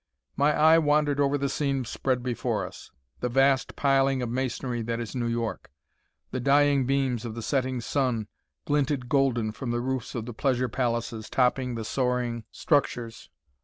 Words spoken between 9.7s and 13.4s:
roofs of the pleasure palaces topping the soaring structures.